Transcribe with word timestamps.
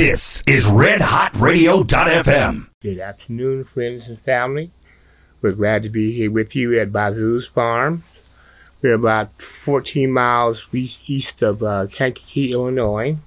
This 0.00 0.40
is 0.46 0.64
RedHotRadio.fm. 0.64 2.70
Good 2.80 3.00
afternoon, 3.00 3.64
friends 3.64 4.08
and 4.08 4.18
family. 4.18 4.70
We're 5.42 5.52
glad 5.52 5.82
to 5.82 5.90
be 5.90 6.14
here 6.14 6.30
with 6.30 6.56
you 6.56 6.80
at 6.80 6.90
Bazoo's 6.90 7.46
Farms. 7.46 8.22
We're 8.80 8.94
about 8.94 9.42
14 9.42 10.10
miles 10.10 10.66
east 10.72 11.42
of 11.42 11.62
uh, 11.62 11.86
Kankakee, 11.92 12.52
Illinois. 12.52 13.18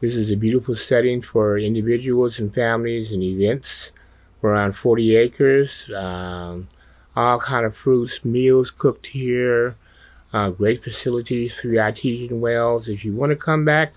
This 0.00 0.16
is 0.16 0.30
a 0.30 0.36
beautiful 0.36 0.76
setting 0.76 1.20
for 1.20 1.58
individuals 1.58 2.38
and 2.38 2.54
families 2.54 3.12
and 3.12 3.22
events. 3.22 3.92
We're 4.40 4.54
on 4.54 4.72
40 4.72 5.14
acres. 5.14 5.90
Um, 5.94 6.68
all 7.14 7.38
kind 7.38 7.66
of 7.66 7.76
fruits, 7.76 8.24
meals 8.24 8.70
cooked 8.70 9.08
here. 9.08 9.76
Uh, 10.32 10.52
great 10.52 10.82
facilities 10.82 11.60
through 11.60 11.78
artesian 11.78 12.40
wells. 12.40 12.88
If 12.88 13.04
you 13.04 13.14
want 13.14 13.28
to 13.28 13.36
come 13.36 13.66
back 13.66 13.92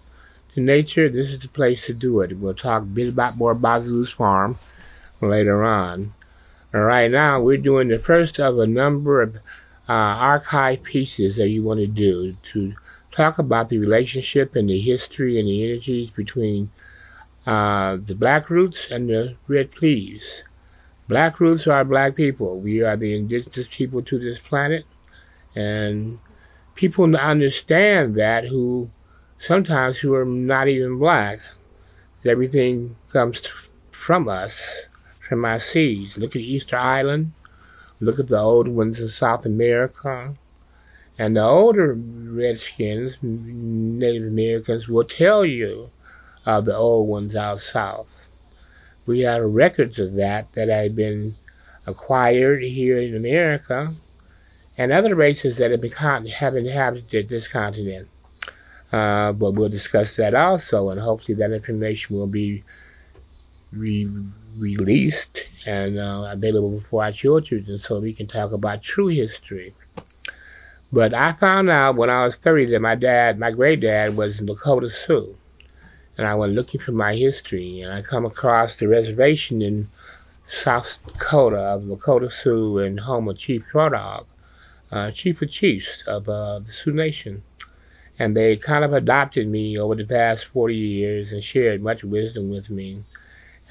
to 0.53 0.61
nature, 0.61 1.09
this 1.09 1.29
is 1.29 1.39
the 1.39 1.47
place 1.47 1.85
to 1.85 1.93
do 1.93 2.21
it. 2.21 2.37
We'll 2.37 2.53
talk 2.53 2.83
a 2.83 2.85
bit 2.85 3.09
about 3.09 3.37
more 3.37 3.55
Bazoo's 3.55 4.11
Farm 4.11 4.57
later 5.21 5.63
on. 5.63 6.13
Right 6.71 7.11
now, 7.11 7.41
we're 7.41 7.57
doing 7.57 7.89
the 7.89 7.99
first 7.99 8.39
of 8.39 8.57
a 8.57 8.67
number 8.67 9.21
of 9.21 9.35
uh, 9.89 9.93
archive 9.93 10.83
pieces 10.83 11.35
that 11.35 11.49
you 11.49 11.63
want 11.63 11.79
to 11.79 11.87
do 11.87 12.37
to 12.43 12.75
talk 13.11 13.37
about 13.37 13.69
the 13.69 13.77
relationship 13.77 14.55
and 14.55 14.69
the 14.69 14.79
history 14.79 15.37
and 15.37 15.47
the 15.47 15.65
energies 15.69 16.09
between 16.09 16.69
uh, 17.45 17.97
the 17.97 18.15
black 18.15 18.49
roots 18.49 18.89
and 18.89 19.09
the 19.09 19.35
red 19.47 19.71
pleas. 19.71 20.43
Black 21.09 21.39
roots 21.41 21.67
are 21.67 21.83
black 21.83 22.15
people. 22.15 22.61
We 22.61 22.83
are 22.83 22.95
the 22.95 23.13
indigenous 23.15 23.75
people 23.75 24.01
to 24.03 24.17
this 24.17 24.39
planet. 24.39 24.85
And 25.55 26.19
people 26.75 27.13
understand 27.17 28.15
that 28.15 28.45
who 28.45 28.89
sometimes 29.41 29.99
who 29.99 30.13
are 30.13 30.25
not 30.25 30.67
even 30.67 30.99
black. 30.99 31.39
Everything 32.23 32.95
comes 33.11 33.41
from 33.89 34.29
us 34.29 34.85
from 35.27 35.43
our 35.43 35.59
seeds. 35.59 36.17
Look 36.17 36.35
at 36.35 36.41
Easter 36.41 36.77
Island. 36.77 37.33
Look 37.99 38.19
at 38.19 38.27
the 38.27 38.39
old 38.39 38.67
ones 38.67 38.99
in 38.99 39.09
South 39.09 39.45
America. 39.45 40.35
And 41.17 41.35
the 41.35 41.43
older 41.43 41.93
Redskins, 41.97 43.17
Native 43.21 44.27
Americans, 44.27 44.87
will 44.87 45.03
tell 45.03 45.43
you 45.43 45.89
of 46.45 46.65
the 46.65 46.75
old 46.75 47.09
ones 47.09 47.35
out 47.35 47.61
south. 47.61 48.27
We 49.05 49.21
have 49.21 49.43
records 49.43 49.99
of 49.99 50.13
that 50.13 50.53
that 50.53 50.69
have 50.69 50.95
been 50.95 51.35
acquired 51.87 52.63
here 52.63 52.99
in 52.99 53.15
America 53.15 53.95
and 54.77 54.91
other 54.91 55.15
races 55.15 55.57
that 55.57 55.71
have, 55.71 55.81
been, 55.81 55.91
have 56.27 56.55
inhabited 56.55 57.29
this 57.29 57.47
continent. 57.47 58.07
Uh, 58.91 59.31
but 59.31 59.51
we'll 59.51 59.69
discuss 59.69 60.17
that 60.17 60.33
also, 60.33 60.89
and 60.89 60.99
hopefully 60.99 61.35
that 61.35 61.51
information 61.51 62.15
will 62.15 62.27
be 62.27 62.63
re- 63.71 64.09
released 64.57 65.49
and 65.65 65.97
uh, 65.97 66.29
available 66.31 66.81
for 66.81 67.03
our 67.03 67.11
children, 67.11 67.65
and 67.67 67.81
so 67.81 67.99
we 67.99 68.13
can 68.13 68.27
talk 68.27 68.51
about 68.51 68.83
true 68.83 69.07
history. 69.07 69.73
But 70.91 71.13
I 71.13 71.33
found 71.33 71.69
out 71.69 71.95
when 71.95 72.09
I 72.09 72.25
was 72.25 72.35
30 72.35 72.65
that 72.65 72.81
my 72.81 72.95
dad, 72.95 73.39
my 73.39 73.51
great 73.51 73.79
dad, 73.79 74.17
was 74.17 74.39
in 74.39 74.47
Lakota 74.47 74.91
Sioux. 74.91 75.37
And 76.17 76.27
I 76.27 76.35
went 76.35 76.53
looking 76.53 76.81
for 76.81 76.91
my 76.91 77.15
history, 77.15 77.79
and 77.79 77.93
I 77.93 78.01
come 78.01 78.25
across 78.25 78.75
the 78.75 78.87
reservation 78.87 79.61
in 79.61 79.87
South 80.49 80.99
Dakota 81.05 81.57
of 81.57 81.83
Lakota 81.83 82.31
Sioux 82.31 82.77
and 82.77 82.99
home 82.99 83.29
of 83.29 83.37
Chief 83.37 83.65
Crow 83.65 83.89
Dog, 83.89 84.27
uh, 84.91 85.11
Chief 85.11 85.41
of 85.41 85.49
Chiefs 85.49 86.03
of 86.05 86.27
uh, 86.27 86.59
the 86.59 86.73
Sioux 86.73 86.91
Nation. 86.91 87.43
And 88.21 88.35
they 88.35 88.55
kind 88.55 88.83
of 88.85 88.93
adopted 88.93 89.47
me 89.47 89.79
over 89.79 89.95
the 89.95 90.05
past 90.05 90.45
40 90.45 90.75
years 90.75 91.31
and 91.31 91.43
shared 91.43 91.81
much 91.81 92.03
wisdom 92.03 92.49
with 92.49 92.69
me 92.69 93.03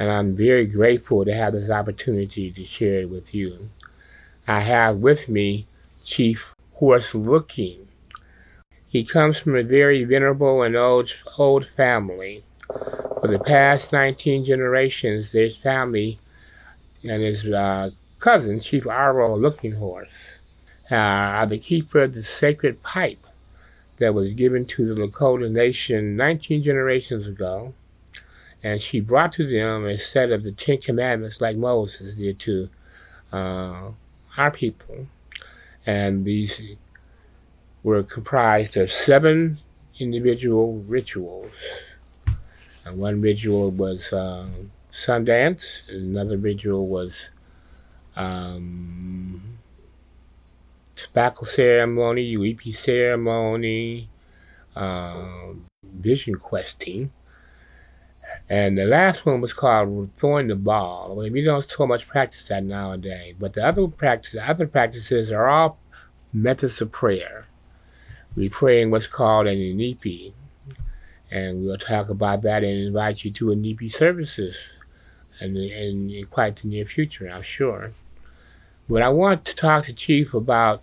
and 0.00 0.10
I'm 0.10 0.34
very 0.34 0.66
grateful 0.66 1.26
to 1.26 1.34
have 1.34 1.52
this 1.52 1.70
opportunity 1.70 2.50
to 2.50 2.64
share 2.64 3.00
it 3.00 3.10
with 3.10 3.34
you. 3.34 3.68
I 4.48 4.60
have 4.60 4.96
with 4.96 5.28
me 5.28 5.66
Chief 6.06 6.42
Horse 6.72 7.14
Looking. 7.14 7.86
He 8.88 9.04
comes 9.04 9.38
from 9.38 9.56
a 9.56 9.62
very 9.62 10.04
venerable 10.04 10.62
and 10.62 10.74
old, 10.74 11.10
old 11.38 11.66
family. 11.66 12.44
For 13.20 13.28
the 13.28 13.38
past 13.38 13.92
19 13.92 14.46
generations, 14.46 15.32
his 15.32 15.58
family 15.58 16.18
and 17.06 17.22
his 17.22 17.46
uh, 17.46 17.90
cousin, 18.20 18.60
Chief 18.60 18.84
Arvol 18.84 19.38
Looking 19.38 19.72
Horse, 19.72 20.30
uh, 20.90 20.94
are 20.94 21.46
the 21.46 21.58
keeper 21.58 22.04
of 22.04 22.14
the 22.14 22.22
sacred 22.22 22.82
pipe 22.82 23.18
that 24.00 24.12
was 24.14 24.32
given 24.32 24.66
to 24.66 24.92
the 24.92 25.00
Lakota 25.00 25.50
Nation 25.50 26.16
19 26.16 26.62
generations 26.64 27.26
ago 27.26 27.74
and 28.62 28.80
she 28.82 29.00
brought 29.00 29.32
to 29.32 29.46
them 29.46 29.86
a 29.86 29.98
set 29.98 30.30
of 30.30 30.44
the 30.44 30.52
Ten 30.52 30.78
Commandments 30.78 31.40
like 31.40 31.56
Moses 31.56 32.14
did 32.14 32.38
to 32.40 32.68
uh, 33.32 33.90
our 34.36 34.50
people. 34.50 35.06
And 35.86 36.24
these 36.24 36.76
were 37.82 38.02
comprised 38.02 38.76
of 38.76 38.92
seven 38.92 39.58
individual 39.98 40.84
rituals. 40.86 41.52
And 42.84 42.98
one 42.98 43.20
ritual 43.22 43.70
was 43.70 44.12
uh, 44.12 44.48
Sundance, 44.92 45.88
another 45.88 46.36
ritual 46.36 46.86
was 46.86 47.14
um, 48.16 49.58
tobacco 51.06 51.44
ceremony, 51.44 52.36
Yuwipi 52.36 52.74
ceremony, 52.74 54.08
uh, 54.76 55.52
vision 55.82 56.36
questing, 56.36 57.10
and 58.48 58.76
the 58.76 58.84
last 58.84 59.24
one 59.24 59.40
was 59.40 59.52
called 59.52 60.10
throwing 60.16 60.48
the 60.48 60.56
ball. 60.56 61.14
We 61.14 61.44
don't 61.44 61.64
so 61.64 61.86
much 61.86 62.08
practice 62.08 62.48
that 62.48 62.64
nowadays. 62.64 63.36
But 63.38 63.52
the 63.52 63.64
other 63.64 63.86
practice, 63.86 64.32
the 64.32 64.50
other 64.50 64.66
practices 64.66 65.30
are 65.30 65.48
all 65.48 65.78
methods 66.32 66.80
of 66.80 66.90
prayer. 66.90 67.44
We 68.36 68.48
pray 68.48 68.82
in 68.82 68.90
what's 68.90 69.06
called 69.06 69.46
an 69.46 69.56
inipi. 69.56 70.32
And 71.30 71.64
we'll 71.64 71.78
talk 71.78 72.08
about 72.08 72.42
that 72.42 72.64
and 72.64 72.86
invite 72.86 73.24
you 73.24 73.30
to 73.30 73.46
inipi 73.46 73.92
services 73.92 74.66
in, 75.40 75.56
in 75.56 76.26
quite 76.28 76.56
the 76.56 76.66
near 76.66 76.84
future, 76.84 77.30
I'm 77.32 77.42
sure. 77.42 77.92
But 78.90 79.02
I 79.02 79.08
want 79.08 79.44
to 79.44 79.54
talk 79.54 79.84
to 79.84 79.92
Chief 79.92 80.34
about 80.34 80.82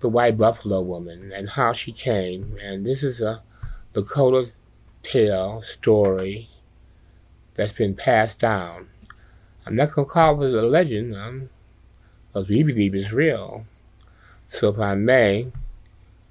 the 0.00 0.10
white 0.10 0.36
buffalo 0.36 0.82
woman 0.82 1.32
and 1.34 1.48
how 1.48 1.72
she 1.72 1.90
came. 1.90 2.58
And 2.62 2.84
this 2.84 3.02
is 3.02 3.18
a 3.22 3.40
Lakota 3.94 4.50
tale, 5.02 5.62
story 5.62 6.50
that's 7.54 7.72
been 7.72 7.96
passed 7.96 8.40
down. 8.40 8.88
I'm 9.64 9.74
not 9.74 9.92
going 9.92 10.06
to 10.06 10.12
call 10.12 10.42
it 10.42 10.52
a 10.52 10.66
legend, 10.66 11.16
um, 11.16 11.48
because 12.26 12.50
we 12.50 12.62
believe 12.62 12.94
it's 12.94 13.10
real. 13.10 13.64
So 14.50 14.68
if 14.68 14.78
I 14.78 14.94
may, 14.94 15.50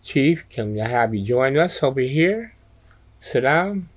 Chief, 0.03 0.47
can 0.47 0.79
I 0.79 0.89
have 0.89 1.15
you 1.15 1.25
join 1.25 1.57
us 1.57 1.81
over 1.81 2.01
here? 2.01 2.53
Sit 3.19 3.41
down 3.41 3.87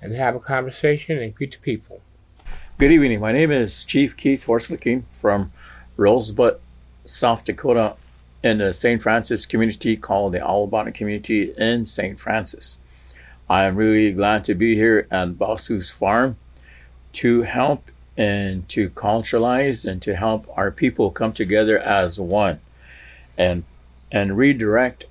and 0.00 0.14
have 0.14 0.36
a 0.36 0.40
conversation 0.40 1.18
and 1.18 1.34
greet 1.34 1.50
the 1.54 1.58
people. 1.58 2.02
Good 2.78 2.92
evening. 2.92 3.18
My 3.18 3.32
name 3.32 3.50
is 3.50 3.82
Chief 3.82 4.16
Keith 4.16 4.46
Horslicking 4.46 5.06
from 5.10 5.50
Rosebud, 5.96 6.60
South 7.04 7.44
Dakota, 7.44 7.96
in 8.42 8.58
the 8.58 8.74
St. 8.74 9.02
Francis 9.02 9.46
community 9.46 9.96
called 9.96 10.34
the 10.34 10.40
Alabama 10.40 10.92
community 10.92 11.54
in 11.56 11.86
St. 11.86 12.20
Francis. 12.20 12.78
I 13.48 13.64
am 13.64 13.76
really 13.76 14.12
glad 14.12 14.44
to 14.44 14.54
be 14.54 14.74
here 14.74 15.06
at 15.10 15.38
Bazoo's 15.38 15.90
Farm 15.90 16.36
to 17.14 17.42
help 17.42 17.90
and 18.16 18.68
to 18.68 18.90
culturalize 18.90 19.84
and 19.84 20.00
to 20.02 20.14
help 20.14 20.46
our 20.56 20.70
people 20.70 21.10
come 21.10 21.32
together 21.32 21.78
as 21.78 22.20
one 22.20 22.60
and 23.36 23.64
and 24.12 24.36
redirect 24.36 25.04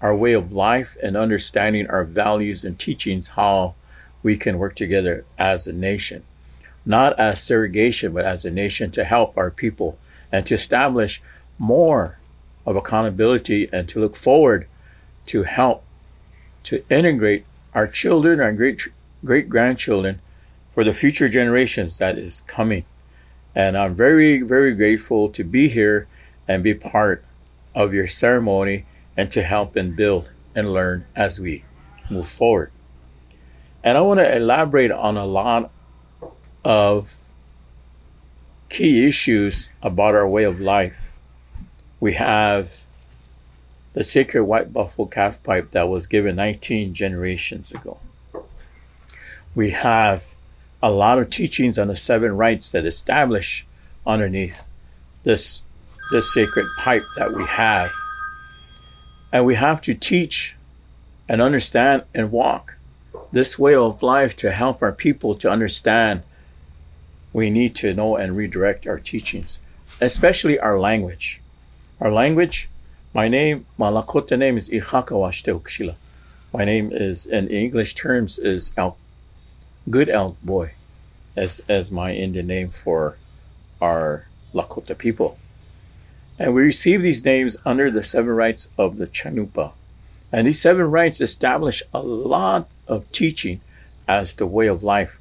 our 0.00 0.14
way 0.14 0.32
of 0.32 0.52
life 0.52 0.96
and 1.02 1.16
understanding 1.16 1.86
our 1.88 2.04
values 2.04 2.64
and 2.64 2.78
teachings 2.78 3.28
how 3.28 3.74
we 4.22 4.36
can 4.36 4.58
work 4.58 4.74
together 4.74 5.24
as 5.38 5.66
a 5.66 5.72
nation 5.72 6.24
not 6.84 7.16
as 7.18 7.40
segregation 7.40 8.12
but 8.12 8.24
as 8.24 8.44
a 8.44 8.50
nation 8.50 8.90
to 8.90 9.04
help 9.04 9.36
our 9.36 9.50
people 9.50 9.98
and 10.32 10.46
to 10.46 10.54
establish 10.54 11.22
more 11.58 12.18
of 12.66 12.76
accountability 12.76 13.68
and 13.72 13.88
to 13.88 14.00
look 14.00 14.16
forward 14.16 14.66
to 15.26 15.42
help 15.44 15.84
to 16.64 16.84
integrate 16.90 17.44
our 17.74 17.86
children, 17.86 18.40
our 18.40 18.52
great 18.52 18.88
great 19.24 19.48
grandchildren, 19.48 20.20
for 20.72 20.84
the 20.84 20.92
future 20.92 21.28
generations 21.28 21.98
that 21.98 22.18
is 22.18 22.42
coming. 22.42 22.84
And 23.54 23.76
I'm 23.76 23.94
very, 23.94 24.42
very 24.42 24.74
grateful 24.74 25.28
to 25.30 25.42
be 25.42 25.68
here 25.68 26.06
and 26.46 26.62
be 26.62 26.74
part 26.74 27.24
of 27.74 27.92
your 27.92 28.06
ceremony 28.06 28.84
and 29.16 29.30
to 29.32 29.42
help 29.42 29.76
and 29.76 29.96
build 29.96 30.28
and 30.54 30.72
learn 30.72 31.04
as 31.16 31.40
we 31.40 31.64
move 32.10 32.28
forward. 32.28 32.70
And 33.82 33.98
I 33.98 34.00
want 34.02 34.20
to 34.20 34.36
elaborate 34.36 34.90
on 34.90 35.16
a 35.16 35.26
lot 35.26 35.70
of 36.64 37.16
key 38.68 39.06
issues 39.06 39.70
about 39.82 40.14
our 40.14 40.28
way 40.28 40.44
of 40.44 40.60
life. 40.60 41.12
We 42.00 42.14
have 42.14 42.82
the 43.94 44.04
sacred 44.04 44.44
white 44.44 44.72
buffalo 44.72 45.08
calf 45.08 45.42
pipe 45.42 45.70
that 45.72 45.88
was 45.88 46.06
given 46.06 46.36
19 46.36 46.94
generations 46.94 47.72
ago. 47.72 47.98
We 49.54 49.70
have 49.70 50.34
a 50.82 50.92
lot 50.92 51.18
of 51.18 51.30
teachings 51.30 51.78
on 51.78 51.88
the 51.88 51.96
seven 51.96 52.36
rites 52.36 52.70
that 52.72 52.86
establish 52.86 53.66
underneath 54.06 54.62
this 55.24 55.62
this 56.10 56.32
sacred 56.32 56.66
pipe 56.78 57.02
that 57.16 57.34
we 57.34 57.44
have. 57.44 57.90
And 59.32 59.44
we 59.44 59.56
have 59.56 59.82
to 59.82 59.94
teach 59.94 60.56
and 61.28 61.42
understand 61.42 62.04
and 62.14 62.32
walk 62.32 62.78
this 63.30 63.58
way 63.58 63.74
of 63.74 64.02
life 64.02 64.34
to 64.36 64.52
help 64.52 64.80
our 64.80 64.92
people 64.92 65.34
to 65.34 65.50
understand. 65.50 66.22
We 67.32 67.50
need 67.50 67.74
to 67.76 67.94
know 67.94 68.16
and 68.16 68.36
redirect 68.36 68.86
our 68.86 68.98
teachings, 68.98 69.60
especially 70.00 70.58
our 70.58 70.78
language. 70.78 71.40
Our 72.00 72.12
language, 72.12 72.68
my 73.12 73.28
name, 73.28 73.66
my 73.76 73.90
Lakota 73.90 74.38
name 74.38 74.56
is 74.56 74.68
Ichakawashte 74.68 75.96
My 76.52 76.64
name 76.64 76.90
is, 76.92 77.26
in 77.26 77.48
English 77.48 77.94
terms, 77.94 78.38
is 78.38 78.72
elk, 78.76 78.96
good 79.90 80.08
elk 80.08 80.40
boy, 80.42 80.72
as, 81.36 81.60
as 81.68 81.90
my 81.90 82.12
Indian 82.12 82.46
name 82.46 82.70
for 82.70 83.16
our 83.80 84.26
Lakota 84.54 84.96
people. 84.96 85.38
And 86.38 86.54
we 86.54 86.62
receive 86.62 87.02
these 87.02 87.24
names 87.24 87.56
under 87.64 87.90
the 87.90 88.02
seven 88.02 88.30
rites 88.30 88.70
of 88.78 88.96
the 88.96 89.06
Chanupa. 89.06 89.72
And 90.30 90.46
these 90.46 90.60
seven 90.60 90.90
rites 90.90 91.20
establish 91.20 91.82
a 91.92 92.00
lot 92.00 92.68
of 92.86 93.10
teaching 93.10 93.60
as 94.06 94.34
the 94.34 94.46
way 94.46 94.66
of 94.66 94.82
life. 94.82 95.17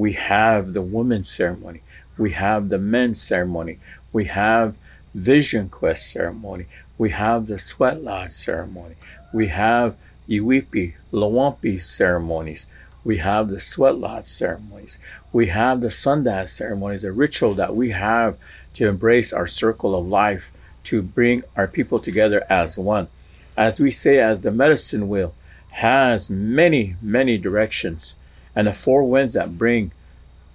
We 0.00 0.14
have 0.14 0.72
the 0.72 0.80
women's 0.80 1.28
ceremony. 1.28 1.82
We 2.16 2.30
have 2.30 2.70
the 2.70 2.78
men's 2.78 3.20
ceremony. 3.20 3.80
We 4.14 4.24
have 4.24 4.74
vision 5.14 5.68
quest 5.68 6.10
ceremony. 6.10 6.64
We 6.96 7.10
have 7.10 7.48
the 7.48 7.58
sweat 7.58 8.02
lodge 8.02 8.30
ceremony. 8.30 8.94
We 9.34 9.48
have 9.48 9.98
Yuwipi, 10.26 10.94
Lowanpi 11.12 11.82
ceremonies. 11.82 12.66
We 13.04 13.18
have 13.18 13.48
the 13.48 13.60
sweat 13.60 13.98
lodge 13.98 14.24
ceremonies. 14.24 14.98
We 15.34 15.48
have 15.48 15.82
the 15.82 15.88
Sundance 15.88 16.48
ceremonies, 16.48 17.04
a 17.04 17.12
ritual 17.12 17.52
that 17.56 17.76
we 17.76 17.90
have 17.90 18.38
to 18.76 18.88
embrace 18.88 19.34
our 19.34 19.46
circle 19.46 19.94
of 19.94 20.06
life, 20.06 20.50
to 20.84 21.02
bring 21.02 21.42
our 21.56 21.68
people 21.68 21.98
together 21.98 22.42
as 22.48 22.78
one. 22.78 23.08
As 23.54 23.78
we 23.78 23.90
say, 23.90 24.18
as 24.18 24.40
the 24.40 24.50
medicine 24.50 25.10
wheel 25.10 25.34
has 25.72 26.30
many, 26.30 26.94
many 27.02 27.36
directions, 27.36 28.14
and 28.54 28.66
the 28.66 28.72
four 28.72 29.04
winds 29.04 29.34
that 29.34 29.58
bring 29.58 29.92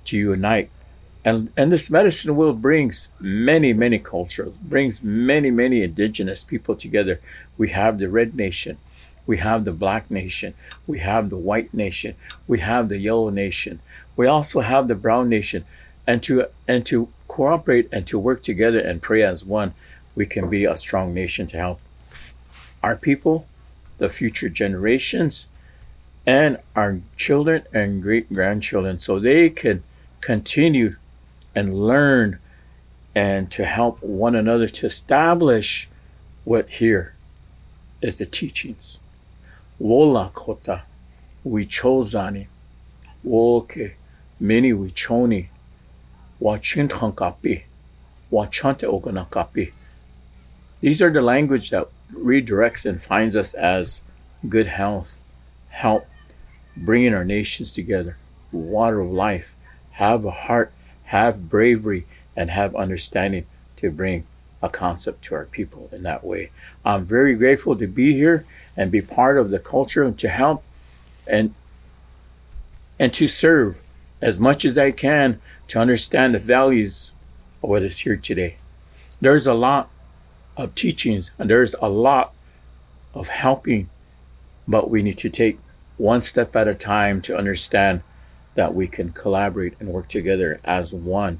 to 0.05 0.17
unite. 0.17 0.69
And, 1.23 1.51
and 1.57 1.71
this 1.71 1.89
medicine 1.89 2.35
wheel 2.35 2.53
brings 2.53 3.09
many, 3.19 3.73
many 3.73 3.97
cultures, 3.97 4.53
brings 4.61 5.03
many, 5.03 5.49
many 5.49 5.81
indigenous 5.81 6.43
people 6.43 6.75
together. 6.75 7.19
We 7.57 7.69
have 7.69 7.97
the 7.97 8.09
red 8.09 8.35
nation, 8.35 8.77
we 9.25 9.37
have 9.37 9.65
the 9.65 9.71
black 9.71 10.11
nation, 10.11 10.53
we 10.85 10.99
have 10.99 11.29
the 11.29 11.37
white 11.37 11.73
nation, 11.73 12.15
we 12.47 12.59
have 12.59 12.89
the 12.89 12.99
yellow 12.99 13.29
nation, 13.29 13.79
we 14.15 14.27
also 14.27 14.59
have 14.59 14.87
the 14.87 14.95
brown 14.95 15.29
nation. 15.29 15.65
And 16.07 16.21
to 16.23 16.45
and 16.67 16.85
to 16.85 17.09
cooperate 17.27 17.89
and 17.91 18.05
to 18.05 18.19
work 18.19 18.43
together 18.43 18.77
and 18.77 19.01
pray 19.01 19.23
as 19.23 19.43
one, 19.43 19.73
we 20.13 20.27
can 20.27 20.47
be 20.51 20.65
a 20.65 20.77
strong 20.77 21.15
nation 21.15 21.47
to 21.47 21.57
help 21.57 21.79
our 22.85 22.95
people, 22.95 23.47
the 23.97 24.09
future 24.11 24.47
generations, 24.47 25.47
and 26.25 26.57
our 26.75 26.99
children 27.17 27.63
and 27.73 28.01
great 28.01 28.33
grandchildren 28.33 28.99
so 28.99 29.19
they 29.19 29.49
can 29.49 29.83
continue 30.21 30.95
and 31.53 31.75
learn 31.75 32.39
and 33.13 33.51
to 33.51 33.63
help 33.63 34.01
one 34.01 34.35
another 34.35 34.67
to 34.67 34.85
establish 34.85 35.87
what 36.43 36.67
here 36.67 37.15
is 38.01 38.17
the 38.17 38.25
teachings. 38.25 38.99
Wola 39.79 40.31
kota, 40.33 40.83
we 41.43 41.65
chozani, 41.65 42.47
woke, 43.23 43.77
many 44.39 44.73
we 44.73 44.91
choni, 44.91 45.47
Wachintankapi, 46.41 47.63
Wachante 48.31 48.83
Oganakapi. 48.83 49.71
These 50.81 51.01
are 51.01 51.11
the 51.11 51.21
language 51.21 51.69
that 51.69 51.87
redirects 52.13 52.85
and 52.85 53.01
finds 53.01 53.35
us 53.35 53.53
as 53.53 54.01
good 54.47 54.67
health, 54.67 55.21
help 55.69 56.05
bringing 56.77 57.13
our 57.13 57.25
nations 57.25 57.73
together, 57.73 58.17
water 58.51 58.99
of 58.99 59.11
life, 59.11 59.55
have 59.91 60.25
a 60.25 60.31
heart, 60.31 60.71
have 61.05 61.49
bravery, 61.49 62.05
and 62.35 62.49
have 62.49 62.75
understanding 62.75 63.45
to 63.77 63.91
bring 63.91 64.25
a 64.61 64.69
concept 64.69 65.23
to 65.23 65.35
our 65.35 65.45
people 65.45 65.89
in 65.91 66.03
that 66.03 66.23
way. 66.23 66.51
I'm 66.83 67.05
very 67.05 67.35
grateful 67.35 67.75
to 67.77 67.87
be 67.87 68.13
here 68.13 68.45
and 68.75 68.91
be 68.91 69.01
part 69.01 69.37
of 69.37 69.51
the 69.51 69.59
culture 69.59 70.03
and 70.03 70.17
to 70.19 70.29
help 70.29 70.63
and 71.27 71.53
and 72.99 73.13
to 73.13 73.27
serve 73.27 73.77
as 74.21 74.39
much 74.39 74.63
as 74.63 74.77
I 74.77 74.91
can 74.91 75.41
to 75.67 75.79
understand 75.79 76.33
the 76.33 76.39
values 76.39 77.11
of 77.61 77.69
what 77.69 77.83
is 77.83 77.99
here 77.99 78.15
today. 78.15 78.57
There's 79.19 79.47
a 79.47 79.53
lot 79.53 79.89
of 80.55 80.75
teachings 80.75 81.31
and 81.37 81.49
there's 81.49 81.75
a 81.81 81.89
lot 81.89 82.33
of 83.13 83.27
helping, 83.27 83.89
but 84.67 84.89
we 84.89 85.01
need 85.01 85.17
to 85.19 85.29
take 85.29 85.59
one 85.97 86.21
step 86.21 86.55
at 86.55 86.67
a 86.67 86.75
time 86.75 87.21
to 87.21 87.37
understand 87.37 88.01
that 88.55 88.73
we 88.73 88.87
can 88.87 89.11
collaborate 89.11 89.79
and 89.79 89.89
work 89.89 90.07
together 90.07 90.59
as 90.63 90.93
one 90.93 91.39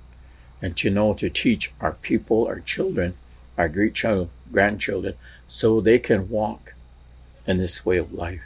and 0.62 0.76
to 0.78 0.90
know 0.90 1.14
to 1.14 1.30
teach 1.30 1.72
our 1.82 1.94
people, 1.94 2.48
our 2.48 2.60
children, 2.60 3.16
our 3.58 3.70
great 3.70 3.94
child, 3.94 4.30
grandchildren, 4.52 5.14
so 5.48 5.80
they 5.80 6.00
can 6.00 6.30
walk 6.30 6.74
in 7.46 7.58
this 7.58 7.86
way 7.86 7.98
of 7.98 8.14
life. 8.14 8.42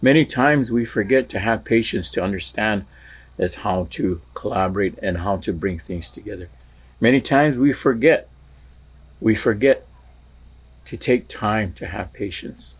Many 0.00 0.24
times 0.24 0.70
we 0.70 0.84
forget 0.84 1.28
to 1.30 1.40
have 1.40 1.64
patience 1.64 2.10
to 2.12 2.22
understand 2.22 2.84
is 3.36 3.56
how 3.56 3.86
to 3.90 4.20
collaborate 4.34 4.98
and 4.98 5.18
how 5.18 5.36
to 5.38 5.52
bring 5.52 5.78
things 5.78 6.10
together. 6.10 6.48
Many 7.00 7.20
times 7.20 7.56
we 7.56 7.72
forget, 7.72 8.28
we 9.20 9.34
forget 9.34 9.84
to 10.86 10.96
take 10.96 11.28
time 11.28 11.72
to 11.74 11.86
have 11.86 12.12
patience, 12.12 12.76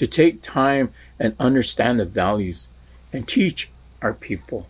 to 0.00 0.06
take 0.06 0.40
time 0.40 0.88
and 1.18 1.36
understand 1.38 2.00
the 2.00 2.06
values 2.06 2.68
and 3.12 3.28
teach 3.28 3.68
our 4.00 4.14
people. 4.14 4.66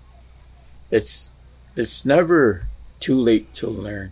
It's, 0.91 1.31
it's 1.77 2.05
never 2.05 2.65
too 2.99 3.15
late 3.15 3.55
to 3.55 3.69
learn. 3.69 4.11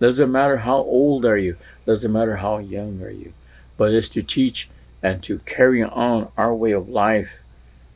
Doesn't 0.00 0.30
matter 0.30 0.58
how 0.58 0.76
old 0.76 1.24
are 1.24 1.38
you, 1.38 1.56
doesn't 1.86 2.12
matter 2.12 2.36
how 2.36 2.58
young 2.58 3.02
are 3.02 3.10
you, 3.10 3.32
but 3.78 3.94
it's 3.94 4.10
to 4.10 4.22
teach 4.22 4.68
and 5.02 5.22
to 5.22 5.38
carry 5.38 5.82
on 5.82 6.30
our 6.36 6.54
way 6.54 6.72
of 6.72 6.90
life 6.90 7.40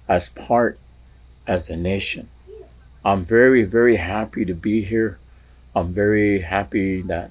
as 0.09 0.31
part 0.31 0.79
as 1.47 1.69
a 1.69 1.77
nation. 1.77 2.31
I'm 3.05 3.25
very, 3.25 3.65
very 3.65 3.97
happy 3.97 4.47
to 4.47 4.55
be 4.55 4.81
here. 4.81 5.19
I'm 5.77 5.93
very 5.93 6.39
happy 6.39 7.03
that 7.03 7.31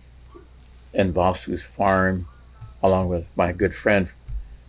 in 0.94 1.12
Bazoo's 1.12 1.66
farm, 1.66 2.28
along 2.84 3.10
with 3.10 3.36
my 3.36 3.52
good 3.52 3.74
friend 3.74 4.08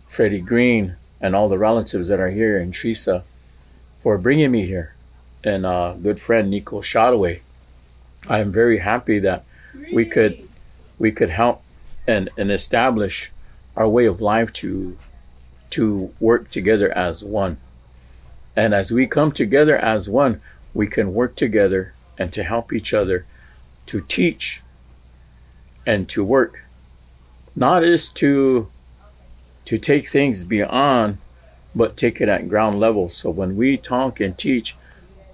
Freddie 0.05 0.41
Green 0.41 0.95
and 1.21 1.35
all 1.35 1.49
the 1.49 1.57
relatives 1.57 2.07
that 2.09 2.19
are 2.19 2.29
here 2.29 2.57
in 2.59 2.71
Teresa, 2.71 3.23
for 4.01 4.17
bringing 4.17 4.51
me 4.51 4.65
here, 4.65 4.93
and 5.43 5.65
uh, 5.65 5.93
good 5.93 6.19
friend 6.19 6.49
Nico 6.49 6.81
Shotaway. 6.81 7.41
I 8.27 8.39
am 8.39 8.51
very 8.51 8.79
happy 8.79 9.19
that 9.19 9.43
we 9.93 10.05
could 10.05 10.47
we 10.97 11.11
could 11.11 11.29
help 11.29 11.61
and, 12.07 12.29
and 12.37 12.51
establish 12.51 13.31
our 13.75 13.87
way 13.87 14.05
of 14.05 14.21
life 14.21 14.53
to 14.53 14.97
to 15.71 16.13
work 16.19 16.49
together 16.49 16.91
as 16.91 17.23
one. 17.23 17.57
And 18.55 18.73
as 18.73 18.91
we 18.91 19.07
come 19.07 19.31
together 19.31 19.77
as 19.77 20.09
one, 20.09 20.41
we 20.73 20.87
can 20.87 21.13
work 21.13 21.35
together 21.35 21.93
and 22.17 22.31
to 22.33 22.43
help 22.43 22.71
each 22.71 22.93
other 22.93 23.25
to 23.87 24.01
teach 24.01 24.61
and 25.85 26.07
to 26.09 26.23
work 26.23 26.65
not 27.55 27.83
is 27.83 28.09
to 28.09 28.69
to 29.65 29.77
take 29.77 30.09
things 30.09 30.43
beyond 30.43 31.17
but 31.73 31.97
take 31.97 32.21
it 32.21 32.29
at 32.29 32.47
ground 32.47 32.79
level 32.79 33.09
so 33.09 33.29
when 33.29 33.55
we 33.55 33.77
talk 33.77 34.19
and 34.19 34.37
teach 34.37 34.75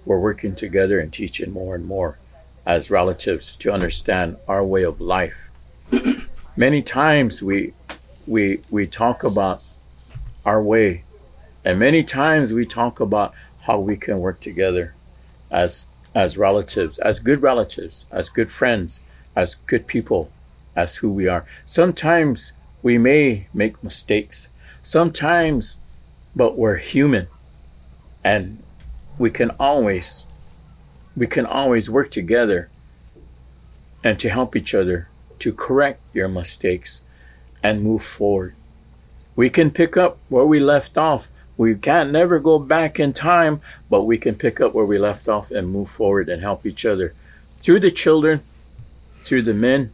we're 0.06 0.20
working 0.20 0.56
together 0.56 1.00
and 1.00 1.14
teaching 1.14 1.52
more 1.52 1.76
and 1.76 1.86
more 1.86 2.18
as 2.66 2.92
relatives 2.92 3.52
to 3.58 3.72
understand 3.72 4.38
our 4.48 4.64
way 4.64 4.84
of 4.84 5.00
life 5.02 5.50
many 6.56 6.82
times 6.82 7.42
we 7.42 7.74
we 8.28 8.60
we 8.70 8.88
talk 8.88 9.24
about 9.24 9.62
our 10.46 10.62
way 10.62 11.04
and 11.64 11.78
many 11.78 12.04
times 12.04 12.52
we 12.52 12.66
talk 12.66 13.00
about 13.00 13.34
how 13.62 13.80
we 13.80 13.96
can 13.96 14.20
work 14.20 14.40
together 14.40 14.96
as 15.52 15.86
as 16.14 16.38
relatives, 16.38 17.00
as 17.00 17.20
good 17.20 17.42
relatives, 17.42 18.06
as 18.12 18.30
good 18.30 18.50
friends, 18.50 19.02
as 19.36 19.56
good 19.56 19.88
people, 19.88 20.30
as 20.76 20.98
who 20.98 21.12
we 21.12 21.28
are. 21.28 21.46
Sometimes 21.66 22.54
we 22.82 22.98
may 22.98 23.48
make 23.54 23.84
mistakes. 23.84 24.50
Sometimes, 24.84 25.78
but 26.36 26.58
we're 26.58 26.78
human. 26.78 27.28
And 28.24 28.62
we 29.18 29.30
can 29.30 29.52
always 29.60 30.26
we 31.16 31.28
can 31.28 31.46
always 31.46 31.90
work 31.90 32.10
together 32.10 32.70
and 34.04 34.18
to 34.20 34.30
help 34.30 34.56
each 34.56 34.74
other 34.74 35.10
to 35.40 35.52
correct 35.52 36.02
your 36.14 36.30
mistakes 36.30 37.04
and 37.62 37.84
move 37.84 38.04
forward. 38.04 38.56
We 39.36 39.50
can 39.50 39.72
pick 39.72 39.98
up 39.98 40.18
where 40.30 40.46
we 40.46 40.60
left 40.60 40.98
off 40.98 41.28
We 41.62 41.76
can't 41.76 42.12
never 42.12 42.40
go 42.40 42.58
back 42.58 43.00
in 43.00 43.14
time, 43.14 43.62
but 43.88 44.06
we 44.06 44.18
can 44.18 44.34
pick 44.34 44.60
up 44.60 44.74
where 44.74 44.86
we 44.86 44.98
left 44.98 45.28
off 45.30 45.52
and 45.52 45.70
move 45.70 45.92
forward 45.92 46.28
and 46.28 46.42
help 46.42 46.66
each 46.66 46.88
other 46.88 47.14
through 47.58 47.82
the 47.82 47.92
children, 47.92 48.42
through 49.20 49.44
the 49.44 49.54
men, 49.54 49.92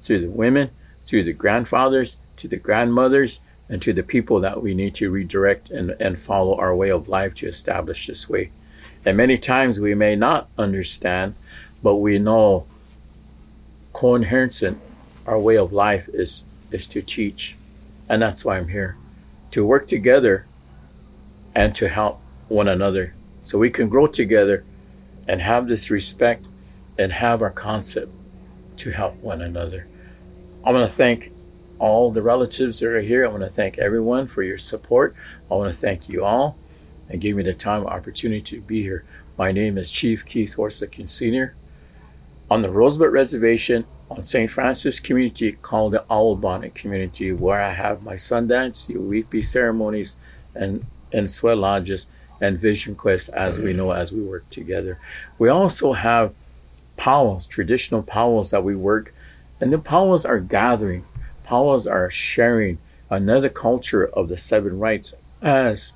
through 0.00 0.20
the 0.20 0.30
women, 0.30 0.70
through 1.08 1.24
the 1.24 1.32
grandfathers, 1.32 2.18
to 2.38 2.48
the 2.48 2.56
grandmothers, 2.56 3.40
and 3.68 3.82
to 3.82 3.92
the 3.92 4.02
people 4.02 4.40
that 4.40 4.62
we 4.62 4.74
need 4.74 4.94
to 4.94 5.10
redirect 5.10 5.70
and, 5.70 5.94
and 6.00 6.18
follow 6.18 6.56
our 6.56 6.74
way 6.74 6.90
of 6.90 7.08
life 7.08 7.34
to 7.34 7.46
establish 7.46 8.06
this 8.06 8.28
way. 8.28 8.50
And 9.04 9.16
many 9.16 9.36
times 9.36 9.78
we 9.78 9.94
may 9.94 10.16
not 10.16 10.48
understand, 10.56 11.34
but 11.82 11.96
we 11.96 12.18
know 12.18 12.66
coherent, 13.92 14.62
our 15.26 15.38
way 15.38 15.56
of 15.56 15.72
life 15.72 16.08
is, 16.12 16.44
is 16.70 16.86
to 16.88 17.02
teach. 17.02 17.56
And 18.08 18.22
that's 18.22 18.44
why 18.44 18.56
I'm 18.56 18.68
here 18.68 18.96
to 19.50 19.64
work 19.64 19.86
together 19.86 20.46
and 21.54 21.74
to 21.74 21.88
help 21.88 22.20
one 22.48 22.68
another 22.68 23.14
so 23.42 23.58
we 23.58 23.70
can 23.70 23.88
grow 23.88 24.06
together 24.06 24.64
and 25.26 25.40
have 25.42 25.68
this 25.68 25.90
respect 25.90 26.46
and 26.98 27.12
have 27.12 27.42
our 27.42 27.50
concept 27.50 28.12
to 28.78 28.90
help 28.90 29.16
one 29.16 29.42
another. 29.42 29.86
I 30.64 30.72
want 30.72 30.88
to 30.88 30.96
thank 30.96 31.32
all 31.78 32.10
the 32.10 32.22
relatives 32.22 32.80
that 32.80 32.88
are 32.88 33.00
here. 33.00 33.24
I 33.24 33.28
want 33.28 33.42
to 33.42 33.48
thank 33.48 33.78
everyone 33.78 34.26
for 34.26 34.42
your 34.42 34.58
support. 34.58 35.14
I 35.50 35.54
want 35.54 35.74
to 35.74 35.80
thank 35.80 36.08
you 36.08 36.24
all 36.24 36.56
and 37.08 37.20
give 37.20 37.36
me 37.36 37.42
the 37.42 37.54
time 37.54 37.82
and 37.82 37.90
opportunity 37.90 38.40
to 38.42 38.60
be 38.60 38.82
here. 38.82 39.04
My 39.36 39.52
name 39.52 39.78
is 39.78 39.90
Chief 39.90 40.24
Keith 40.26 40.56
Horslickin 40.56 41.08
Sr. 41.08 41.54
On 42.50 42.62
the 42.62 42.70
Rosebud 42.70 43.12
Reservation 43.12 43.84
on 44.10 44.22
St. 44.22 44.50
Francis 44.50 45.00
community 45.00 45.52
called 45.52 45.92
the 45.92 46.04
Owl 46.10 46.36
Bonnet 46.36 46.74
community, 46.74 47.30
where 47.32 47.60
I 47.60 47.72
have 47.72 48.02
my 48.02 48.14
Sundance, 48.14 48.90
Yuwipi 48.90 49.44
ceremonies, 49.44 50.16
and, 50.54 50.84
and 51.12 51.30
sweat 51.30 51.58
lodges 51.58 52.06
and 52.40 52.58
Vision 52.58 52.94
Quest 52.94 53.28
as 53.30 53.58
we 53.58 53.72
know 53.72 53.90
as 53.90 54.12
we 54.12 54.22
work 54.22 54.48
together. 54.50 54.98
We 55.38 55.48
also 55.48 55.92
have 55.92 56.32
powwows, 56.96 57.46
traditional 57.46 58.02
powwows 58.02 58.50
that 58.50 58.64
we 58.64 58.74
work, 58.74 59.14
and 59.60 59.72
the 59.72 59.78
powwows 59.78 60.24
are 60.24 60.40
gathering 60.40 61.04
powwows 61.48 61.86
are 61.86 62.10
sharing 62.10 62.76
another 63.08 63.48
culture 63.48 64.06
of 64.06 64.28
the 64.28 64.36
seven 64.36 64.78
rites 64.78 65.14
as 65.40 65.94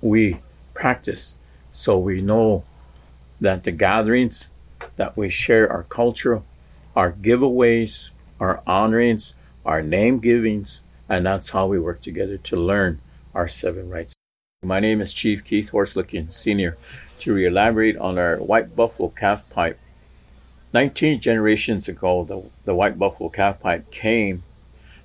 we 0.00 0.38
practice. 0.72 1.34
So 1.72 1.98
we 1.98 2.22
know 2.22 2.62
that 3.40 3.64
the 3.64 3.72
gatherings 3.72 4.46
that 4.94 5.16
we 5.16 5.30
share 5.30 5.68
our 5.70 5.82
culture, 5.82 6.42
our 6.94 7.10
giveaways, 7.10 8.10
our 8.38 8.62
honorings, 8.68 9.34
our 9.64 9.82
name 9.82 10.20
givings, 10.20 10.80
and 11.08 11.26
that's 11.26 11.50
how 11.50 11.66
we 11.66 11.80
work 11.80 12.00
together 12.00 12.36
to 12.38 12.56
learn 12.56 13.00
our 13.34 13.48
seven 13.48 13.90
rites. 13.90 14.14
My 14.62 14.78
name 14.78 15.00
is 15.00 15.12
Chief 15.12 15.44
Keith 15.44 15.72
Horslickin, 15.72 16.30
Sr. 16.30 16.76
To 17.18 17.36
elaborate 17.36 17.96
on 17.96 18.16
our 18.16 18.36
white 18.36 18.76
buffalo 18.76 19.08
calf 19.08 19.50
pipe 19.50 19.80
19 20.76 21.20
generations 21.20 21.88
ago, 21.88 22.22
the, 22.22 22.42
the 22.66 22.74
white 22.74 22.98
buffalo 22.98 23.30
calf 23.30 23.58
pipe 23.60 23.90
came 23.90 24.42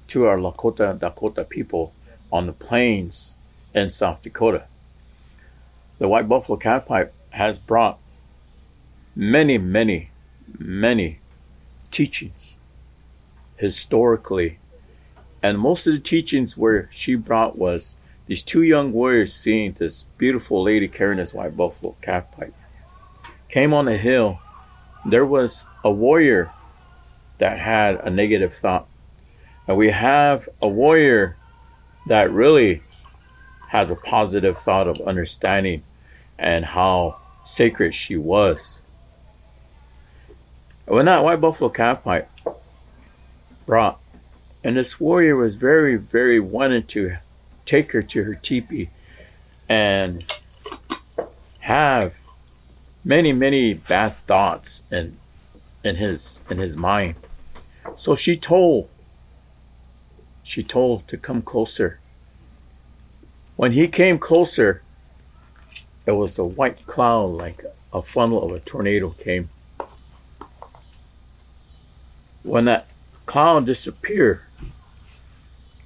to 0.06 0.26
our 0.26 0.36
Lakota 0.36 1.00
Dakota 1.00 1.46
people 1.46 1.94
on 2.30 2.46
the 2.46 2.52
plains 2.52 3.38
in 3.74 3.88
South 3.88 4.22
Dakota. 4.22 4.66
The 5.98 6.10
white 6.10 6.28
buffalo 6.28 6.58
calf 6.58 6.88
pipe 6.88 7.14
has 7.30 7.58
brought 7.58 8.00
many, 9.16 9.58
many, 9.58 10.10
many 10.60 11.20
teachings 11.90 12.58
historically. 13.56 14.60
And 15.42 15.58
most 15.58 15.88
of 15.88 15.94
the 15.94 16.00
teachings 16.00 16.58
where 16.58 16.90
she 16.92 17.16
brought 17.16 17.58
was 17.58 17.96
these 18.28 18.44
two 18.44 18.64
young 18.64 18.92
warriors 18.92 19.34
seeing 19.34 19.72
this 19.72 20.04
beautiful 20.18 20.64
lady 20.64 20.90
carrying 20.90 21.20
this 21.20 21.34
white 21.34 21.56
buffalo 21.56 21.96
calf 22.02 22.30
pipe. 22.34 22.54
Came 23.48 23.74
on 23.74 23.88
a 23.88 23.96
hill 23.96 24.42
there 25.06 25.26
was 25.26 25.66
a 25.84 25.92
warrior 25.92 26.52
that 27.38 27.60
had 27.60 27.96
a 27.96 28.10
negative 28.10 28.54
thought. 28.54 28.88
And 29.68 29.78
we 29.78 29.90
have 29.90 30.48
a 30.62 30.68
warrior 30.68 31.38
that 32.08 32.32
really 32.32 32.84
has 33.70 33.90
a 33.90 33.96
positive 33.96 34.58
thought 34.58 34.88
of 34.88 35.00
understanding 35.02 35.84
and 36.38 36.66
how 36.66 37.18
sacred 37.46 37.96
she 37.96 38.18
was. 38.18 38.82
When 40.86 41.06
that 41.06 41.24
white 41.24 41.40
buffalo 41.40 41.70
calf 41.70 42.04
pipe 42.04 42.30
brought, 43.66 44.00
and 44.64 44.76
this 44.76 45.00
warrior 45.00 45.36
was 45.36 45.56
very, 45.56 45.96
very 45.96 46.40
wanted 46.40 46.88
to 46.90 47.18
take 47.66 47.92
her 47.94 48.02
to 48.02 48.24
her 48.24 48.36
teepee 48.36 48.90
and 49.70 50.26
have 51.62 52.20
many, 53.04 53.34
many 53.34 53.74
bad 53.74 54.16
thoughts 54.28 54.84
in 54.92 55.18
in 55.84 55.96
his 55.96 56.42
in 56.50 56.58
his 56.58 56.76
mind. 56.76 57.16
So 57.96 58.16
she 58.16 58.38
told 58.38 58.90
she 60.44 60.64
told 60.64 61.08
to 61.08 61.18
come 61.18 61.42
closer. 61.42 62.00
When 63.56 63.74
he 63.74 63.88
came 63.88 64.18
closer, 64.18 64.82
it 66.06 66.14
was 66.14 66.38
a 66.40 66.46
white 66.46 66.86
cloud 66.86 67.32
like 67.32 67.64
a 67.94 68.02
funnel 68.02 68.44
of 68.44 68.52
a 68.52 68.60
tornado 68.60 69.10
came. 69.12 69.50
When 72.44 72.66
that 72.66 72.88
cloud 73.26 73.66
disappeared, 73.66 74.42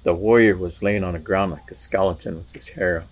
the 0.04 0.14
warrior 0.14 0.56
was 0.56 0.82
laying 0.82 1.04
on 1.04 1.12
the 1.12 1.18
ground 1.18 1.52
like 1.52 1.70
a 1.70 1.74
skeleton 1.74 2.36
with 2.36 2.52
his 2.52 2.68
hair. 2.70 3.04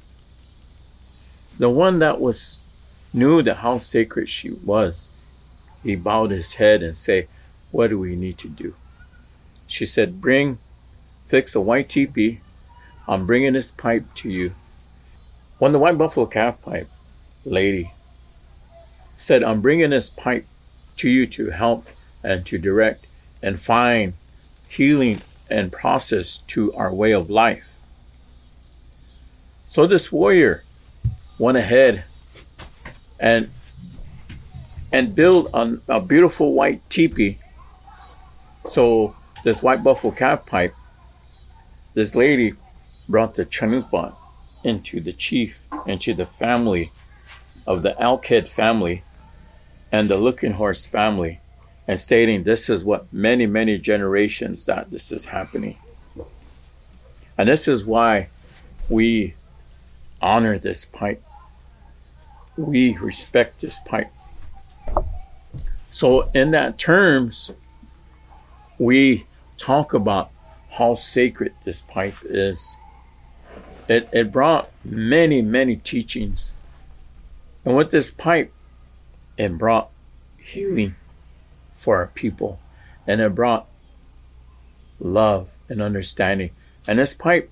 The 1.59 1.69
one 1.69 1.99
that 1.99 2.21
was 2.21 2.61
knew 3.15 3.43
that 3.43 3.59
how 3.59 3.79
sacred 3.79 4.29
she 4.29 4.51
was. 4.51 5.11
He 5.83 5.97
bowed 5.97 6.31
his 6.31 6.55
head 6.55 6.83
and 6.83 6.97
said, 6.97 7.29
What 7.71 7.91
do 7.91 7.99
we 7.99 8.17
need 8.17 8.39
to 8.39 8.49
do? 8.49 8.75
She 9.67 9.87
said, 9.87 10.21
Bring, 10.21 10.59
fix 11.27 11.55
a 11.55 11.61
white 11.61 11.89
teepee. 11.89 12.41
I'm 13.07 13.27
bringing 13.27 13.53
this 13.53 13.71
pipe 13.71 14.05
to 14.17 14.31
you. 14.31 14.53
When 15.59 15.73
the 15.73 15.79
white 15.79 15.97
buffalo 15.97 16.27
calf 16.27 16.61
pipe 16.63 16.89
lady 17.45 17.93
said, 19.17 19.43
I'm 19.43 19.61
bringing 19.61 19.91
this 19.91 20.11
pipe 20.11 20.47
to 20.97 21.09
you 21.09 21.27
to 21.29 21.51
help 21.51 21.87
and 22.23 22.45
to 22.47 22.59
direct 22.59 23.07
and 23.43 23.61
find 23.61 24.15
healing 24.69 25.21
and 25.51 25.71
process 25.71 26.39
to 26.39 26.73
our 26.75 26.93
way 26.93 27.13
of 27.13 27.31
life. 27.31 27.69
So 29.67 29.87
this 29.87 30.11
warrior 30.11 30.65
went 31.39 31.59
ahead 31.59 32.05
and 33.21 33.51
and 34.93 35.15
build 35.15 35.51
a, 35.53 35.79
a 35.89 36.01
beautiful 36.01 36.53
white 36.53 36.81
teepee. 36.89 37.39
So 38.67 39.15
this 39.43 39.63
white 39.63 39.83
buffalo 39.83 40.13
calf 40.13 40.47
pipe, 40.47 40.73
this 41.95 42.15
lady 42.15 42.55
brought 43.09 43.35
the 43.35 43.45
chanupa 43.45 44.15
into 44.63 45.01
the 45.01 45.13
chief, 45.13 45.61
into 45.87 46.15
the 46.15 46.25
family 46.25 46.93
of 47.67 47.83
the 47.83 47.95
Elkhead 48.01 48.49
family 48.49 49.03
and 49.91 50.09
the 50.09 50.17
Looking 50.17 50.53
Horse 50.53 50.87
family, 50.87 51.41
and 51.87 51.99
stating 52.01 52.45
this 52.45 52.71
is 52.71 52.85
what 52.85 53.13
many, 53.13 53.47
many 53.47 53.79
generations 53.79 54.65
that 54.65 54.91
this 54.91 55.13
is 55.13 55.27
happening. 55.27 55.77
And 57.37 57.49
this 57.49 57.69
is 57.69 57.85
why 57.85 58.29
we 58.89 59.35
honor 60.23 60.59
this 60.59 60.85
pipe 60.85 61.23
we 62.57 62.97
respect 62.99 63.61
this 63.61 63.79
pipe. 63.81 64.11
So, 65.91 66.29
in 66.35 66.51
that 66.53 66.79
terms, 66.79 67.53
we 68.79 69.27
talk 69.57 69.95
about 69.95 70.31
how 70.71 70.95
sacred 70.95 71.55
this 71.65 71.83
pipe 71.83 72.17
is. 72.25 72.77
It, 73.89 74.09
it 74.13 74.33
brought 74.33 74.71
many, 74.85 75.43
many 75.43 75.77
teachings. 75.77 76.53
And 77.65 77.77
with 77.77 77.91
this 77.91 78.11
pipe, 78.11 78.53
it 79.37 79.57
brought 79.57 79.91
healing 80.39 80.97
for 81.75 81.97
our 81.99 82.09
people. 82.09 82.61
And 83.07 83.21
it 83.21 83.35
brought 83.35 83.69
love 84.99 85.53
and 85.69 85.81
understanding. 85.81 86.51
And 86.87 86.99
this 86.99 87.15
pipe 87.15 87.51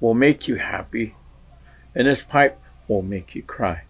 will 0.00 0.14
make 0.14 0.46
you 0.46 0.56
happy. 0.56 1.14
And 1.94 2.06
this 2.06 2.22
pipe 2.22 2.60
will 2.88 3.02
make 3.02 3.34
you 3.34 3.42
cry. 3.42 3.82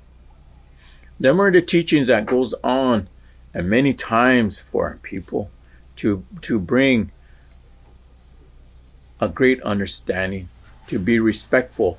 Them 1.21 1.39
are 1.39 1.53
the 1.53 1.61
teachings 1.61 2.07
that 2.07 2.25
goes 2.25 2.55
on 2.65 3.09
and 3.53 3.69
many 3.69 3.93
times 3.93 4.59
for 4.59 4.89
our 4.89 4.97
people 4.97 5.50
to 5.97 6.25
to 6.41 6.59
bring 6.59 7.12
a 9.21 9.29
great 9.29 9.62
understanding, 9.62 10.49
to 10.87 10.99
be 10.99 11.21
respectful 11.21 11.99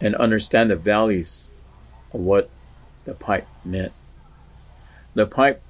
and 0.00 0.16
understand 0.16 0.70
the 0.70 0.76
values 0.76 1.48
of 2.12 2.20
what 2.20 2.50
the 3.04 3.14
pipe 3.14 3.46
meant. 3.64 3.92
The 5.14 5.26
pipe 5.26 5.62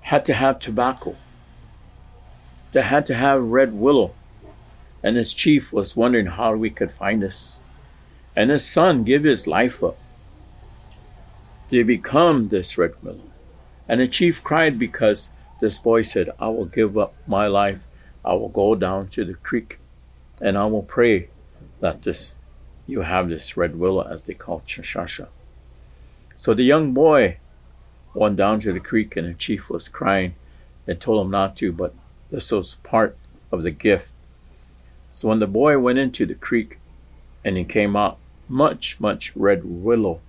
had 0.00 0.24
to 0.24 0.34
have 0.34 0.58
tobacco. 0.58 1.14
They 2.72 2.82
had 2.82 3.06
to 3.06 3.14
have 3.14 3.42
red 3.42 3.72
willow. 3.72 4.12
And 5.04 5.16
this 5.16 5.32
chief 5.32 5.72
was 5.72 5.94
wondering 5.94 6.26
how 6.26 6.56
we 6.56 6.70
could 6.70 6.90
find 6.90 7.22
this. 7.22 7.59
And 8.36 8.50
his 8.50 8.66
son 8.66 9.04
gave 9.04 9.24
his 9.24 9.46
life 9.46 9.82
up 9.82 9.98
to 11.68 11.84
become 11.84 12.48
this 12.48 12.76
red 12.78 12.94
willow. 13.02 13.30
And 13.88 14.00
the 14.00 14.08
chief 14.08 14.42
cried 14.42 14.78
because 14.78 15.32
this 15.60 15.78
boy 15.78 16.02
said, 16.02 16.30
I 16.38 16.48
will 16.48 16.66
give 16.66 16.96
up 16.96 17.14
my 17.26 17.46
life. 17.46 17.84
I 18.24 18.34
will 18.34 18.48
go 18.48 18.74
down 18.74 19.08
to 19.08 19.24
the 19.24 19.34
creek 19.34 19.78
and 20.40 20.56
I 20.56 20.64
will 20.66 20.82
pray 20.82 21.28
that 21.80 22.02
this 22.02 22.34
you 22.86 23.02
have 23.02 23.28
this 23.28 23.56
red 23.56 23.76
willow 23.76 24.02
as 24.02 24.24
they 24.24 24.34
call 24.34 24.62
Chashasha. 24.66 25.28
So 26.36 26.54
the 26.54 26.64
young 26.64 26.92
boy 26.92 27.38
went 28.14 28.36
down 28.36 28.58
to 28.60 28.72
the 28.72 28.80
creek 28.80 29.16
and 29.16 29.28
the 29.28 29.34
chief 29.34 29.70
was 29.70 29.88
crying 29.88 30.34
and 30.88 31.00
told 31.00 31.24
him 31.24 31.30
not 31.30 31.56
to, 31.58 31.72
but 31.72 31.94
this 32.32 32.50
was 32.50 32.74
part 32.76 33.16
of 33.52 33.62
the 33.62 33.70
gift. 33.70 34.10
So 35.10 35.28
when 35.28 35.38
the 35.38 35.46
boy 35.46 35.78
went 35.78 35.98
into 35.98 36.26
the 36.26 36.34
creek 36.34 36.78
and 37.44 37.56
he 37.56 37.64
came 37.64 37.96
out, 37.96 38.18
much, 38.48 39.00
much 39.00 39.34
red 39.36 39.62
willow 39.64 40.20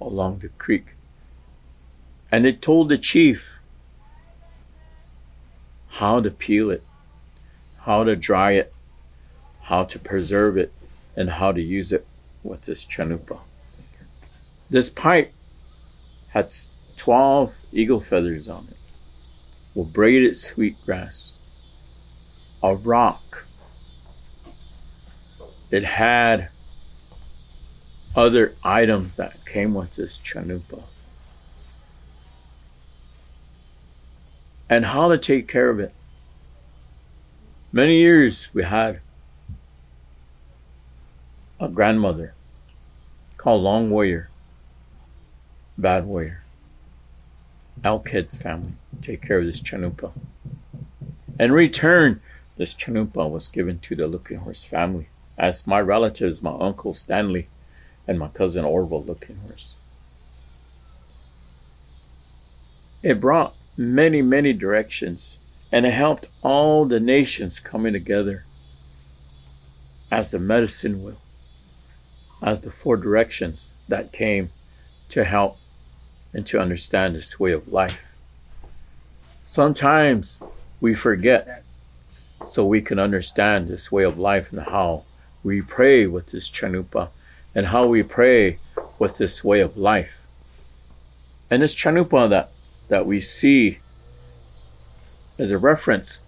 along 0.00 0.38
the 0.38 0.48
creek. 0.48 0.94
And 2.30 2.46
it 2.46 2.62
told 2.62 2.88
the 2.88 2.98
chief 2.98 3.58
how 5.88 6.20
to 6.20 6.30
peel 6.30 6.70
it, 6.70 6.82
how 7.80 8.04
to 8.04 8.16
dry 8.16 8.52
it, 8.52 8.72
how 9.62 9.84
to 9.84 9.98
preserve 9.98 10.56
it, 10.56 10.72
and 11.16 11.30
how 11.30 11.52
to 11.52 11.62
use 11.62 11.92
it 11.92 12.06
with 12.42 12.62
this 12.62 12.84
chanupa. 12.84 13.38
This 14.70 14.88
pipe 14.88 15.32
had 16.30 16.50
12 16.96 17.56
eagle 17.72 18.00
feathers 18.00 18.48
on 18.48 18.66
it, 18.70 18.76
with 19.74 19.92
braided 19.92 20.36
sweetgrass, 20.36 21.38
a 22.62 22.74
rock. 22.74 23.46
It 25.70 25.84
had 25.84 26.48
other 28.16 28.54
items 28.62 29.16
that 29.16 29.44
came 29.44 29.74
with 29.74 29.96
this 29.96 30.18
chanupa. 30.18 30.82
And 34.70 34.86
how 34.86 35.08
to 35.08 35.18
take 35.18 35.48
care 35.48 35.68
of 35.68 35.80
it. 35.80 35.92
Many 37.72 37.98
years 37.98 38.50
we 38.54 38.62
had 38.62 39.00
a 41.60 41.68
grandmother 41.68 42.34
called 43.36 43.62
Long 43.62 43.90
Warrior, 43.90 44.30
Bad 45.76 46.06
Warrior. 46.06 46.42
Elkhead 47.82 48.34
family 48.34 48.72
take 49.02 49.22
care 49.22 49.40
of 49.40 49.46
this 49.46 49.60
chanupa. 49.60 50.12
In 51.38 51.52
return, 51.52 52.20
this 52.56 52.74
chanupa 52.74 53.28
was 53.28 53.48
given 53.48 53.80
to 53.80 53.96
the 53.96 54.06
Looking 54.06 54.38
Horse 54.38 54.64
family 54.64 55.08
as 55.36 55.66
my 55.66 55.80
relatives, 55.80 56.42
my 56.42 56.56
uncle 56.58 56.94
Stanley 56.94 57.48
and 58.06 58.18
my 58.18 58.28
cousin 58.28 58.64
Arvol 58.64 59.06
Looking 59.06 59.36
Horse. 59.36 59.76
It 63.02 63.20
brought 63.20 63.54
many, 63.76 64.22
many 64.22 64.52
directions 64.52 65.38
and 65.72 65.84
it 65.86 65.92
helped 65.92 66.26
all 66.42 66.84
the 66.84 67.00
nations 67.00 67.60
coming 67.60 67.92
together 67.92 68.44
as 70.10 70.30
the 70.30 70.38
medicine 70.38 71.02
wheel, 71.02 71.20
as 72.42 72.60
the 72.60 72.70
four 72.70 72.96
directions 72.96 73.72
that 73.88 74.12
came 74.12 74.50
to 75.08 75.24
help 75.24 75.56
and 76.32 76.46
to 76.46 76.60
understand 76.60 77.14
this 77.14 77.38
way 77.40 77.52
of 77.52 77.68
life. 77.68 78.00
Sometimes 79.46 80.42
we 80.80 80.94
forget 80.94 81.62
so 82.46 82.64
we 82.64 82.80
can 82.80 82.98
understand 82.98 83.68
this 83.68 83.90
way 83.90 84.04
of 84.04 84.18
life 84.18 84.52
and 84.52 84.62
how 84.62 85.04
we 85.42 85.60
pray 85.60 86.06
with 86.06 86.30
this 86.30 86.50
chanupa 86.50 87.08
and 87.54 87.66
how 87.66 87.86
we 87.86 88.02
pray 88.02 88.58
with 88.98 89.18
this 89.18 89.44
way 89.44 89.60
of 89.60 89.76
life. 89.76 90.26
And 91.50 91.62
this 91.62 91.74
chanupa 91.74 92.28
that, 92.30 92.50
that 92.88 93.06
we 93.06 93.20
see 93.20 93.78
is 95.38 95.52
a 95.52 95.58
reference 95.58 96.20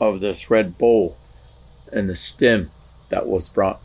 of 0.00 0.20
this 0.20 0.50
red 0.50 0.78
bowl 0.78 1.16
and 1.92 2.08
the 2.08 2.16
stem 2.16 2.70
that 3.10 3.26
was 3.26 3.48
brought. 3.48 3.80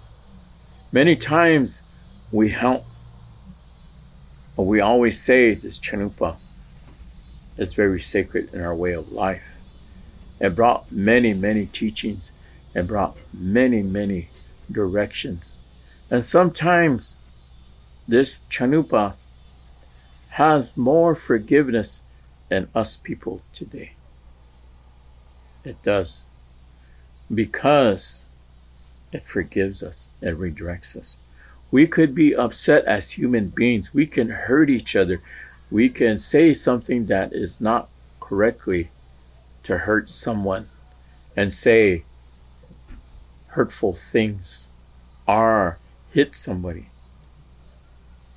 Many 0.91 1.15
times 1.15 1.83
we 2.31 2.49
help 2.49 2.83
but 4.57 4.63
we 4.63 4.81
always 4.81 5.21
say 5.21 5.53
this 5.53 5.79
chanupa 5.79 6.35
is 7.57 7.75
very 7.75 8.01
sacred 8.01 8.51
in 8.55 8.61
our 8.61 8.73
way 8.73 8.91
of 8.93 9.11
life. 9.11 9.43
It 10.39 10.55
brought 10.55 10.91
many, 10.91 11.35
many 11.35 11.67
teachings 11.67 12.31
and 12.73 12.87
brought 12.87 13.15
many, 13.31 13.83
many 13.83 14.29
directions. 14.71 15.59
And 16.09 16.23
sometimes 16.23 17.17
this 18.07 18.39
chanupa 18.49 19.15
has 20.29 20.77
more 20.77 21.15
forgiveness 21.15 22.03
than 22.49 22.69
us 22.73 22.95
people 22.95 23.41
today. 23.51 23.93
It 25.63 25.81
does. 25.83 26.31
Because 27.33 28.25
it 29.11 29.25
forgives 29.25 29.83
us, 29.83 30.09
it 30.21 30.37
redirects 30.37 30.95
us. 30.95 31.17
We 31.71 31.87
could 31.87 32.15
be 32.15 32.33
upset 32.33 32.85
as 32.85 33.11
human 33.11 33.49
beings. 33.49 33.93
We 33.93 34.05
can 34.05 34.29
hurt 34.29 34.69
each 34.69 34.95
other. 34.95 35.21
We 35.69 35.89
can 35.89 36.17
say 36.17 36.53
something 36.53 37.07
that 37.07 37.33
is 37.33 37.59
not 37.59 37.89
correctly 38.21 38.89
to 39.63 39.79
hurt 39.79 40.07
someone 40.09 40.69
and 41.35 41.51
say 41.51 42.05
hurtful 43.47 43.93
things 43.93 44.69
or 45.27 45.79
hit 46.11 46.35
somebody. 46.35 46.89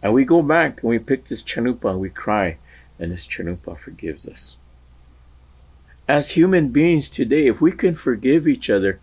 And 0.03 0.15
we 0.15 0.25
go 0.25 0.43
back 0.43 0.83
and 0.83 0.91
we 0.91 0.99
pick 0.99 1.27
this 1.27 1.43
chanupa 1.43 1.91
and 1.91 2.01
we 2.01 2.11
cry, 2.11 2.59
and 2.99 3.13
this 3.13 3.27
chanupa 3.27 3.79
forgives 3.79 4.27
us. 4.27 4.57
As 6.09 6.31
human 6.31 6.69
beings 6.69 7.09
today, 7.09 7.47
if 7.47 7.61
we 7.61 7.73
can 7.73 7.95
forgive 7.95 8.49
each 8.49 8.69
other, 8.71 8.99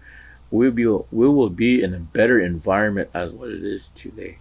we'll 0.51 0.71
be, 0.71 0.85
we 0.85 1.05
will 1.11 1.49
be 1.49 1.81
in 1.81 1.93
a 1.93 1.99
better 1.99 2.39
environment 2.39 3.09
as 3.13 3.33
what 3.33 3.49
it 3.49 3.63
is 3.63 3.89
today. 3.91 4.39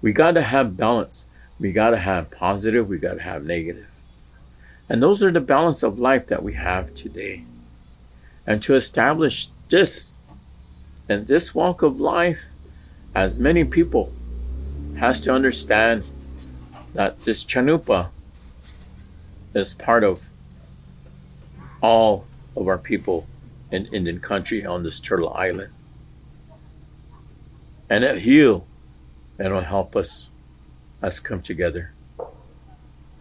We 0.00 0.12
got 0.12 0.32
to 0.32 0.42
have 0.42 0.76
balance. 0.76 1.26
We 1.60 1.70
got 1.70 1.90
to 1.90 1.98
have 1.98 2.30
positive. 2.30 2.88
We 2.88 2.98
got 2.98 3.14
to 3.14 3.22
have 3.22 3.44
negative. 3.44 3.86
And 4.88 5.02
those 5.02 5.22
are 5.22 5.30
the 5.30 5.40
balance 5.40 5.82
of 5.82 5.98
life 5.98 6.26
that 6.26 6.42
we 6.42 6.54
have 6.54 6.92
today. 6.92 7.44
And 8.46 8.60
to 8.64 8.74
establish 8.74 9.48
this 9.70 10.12
in 11.08 11.24
this 11.26 11.54
walk 11.54 11.82
of 11.82 12.00
life, 12.00 12.52
as 13.14 13.38
many 13.38 13.64
people 13.64 14.12
has 14.98 15.20
to 15.22 15.34
understand 15.34 16.04
that 16.94 17.22
this 17.24 17.44
chanupa 17.44 18.08
is 19.54 19.74
part 19.74 20.04
of 20.04 20.24
all 21.80 22.26
of 22.56 22.68
our 22.68 22.78
people 22.78 23.26
in 23.70 23.86
Indian 23.86 24.20
country 24.20 24.64
on 24.64 24.82
this 24.82 25.00
turtle 25.00 25.32
island. 25.32 25.72
And 27.90 28.04
it'll 28.04 28.18
heal 28.18 28.66
and 29.38 29.48
it'll 29.48 29.62
help 29.62 29.96
us 29.96 30.28
us 31.02 31.18
come 31.18 31.42
together. 31.42 31.92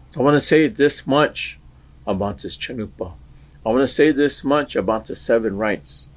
So 0.09 0.21
I 0.21 0.23
want 0.23 0.35
to 0.35 0.41
say 0.41 0.67
this 0.67 1.07
much 1.07 1.59
about 2.05 2.39
this 2.39 2.55
Chanupa. 2.55 3.13
I 3.65 3.69
want 3.69 3.81
to 3.81 3.87
say 3.87 4.11
this 4.11 4.43
much 4.43 4.75
about 4.75 5.05
the 5.05 5.15
seven 5.15 5.57
rites. 5.57 6.07